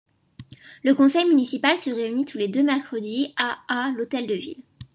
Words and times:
Le 0.83 0.95
conseil 0.95 1.25
municipal 1.29 1.77
se 1.77 1.91
réunit 1.91 2.25
tous 2.25 2.39
les 2.39 2.47
deux 2.47 2.63
mercredis 2.63 3.35
à 3.37 3.59
à 3.67 3.91
l'Hôtel 3.91 4.25
de 4.25 4.33
ville. 4.33 4.63